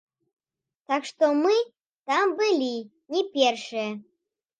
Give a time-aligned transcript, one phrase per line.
[0.93, 1.57] Так што мы
[2.11, 2.71] там былі
[3.17, 3.93] не першыя.